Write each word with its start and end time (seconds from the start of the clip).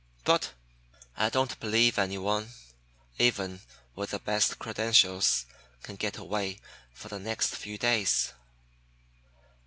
But 0.23 0.53
I 1.15 1.29
don't 1.29 1.59
believe 1.59 1.99
anyone, 1.99 2.49
even 3.19 3.61
with 3.93 4.09
the 4.09 4.17
best 4.19 4.57
credentials, 4.57 5.45
can 5.83 5.95
get 5.95 6.17
away 6.17 6.59
for 6.91 7.07
the 7.07 7.19
next 7.19 7.55
few 7.55 7.77
days." 7.77 8.33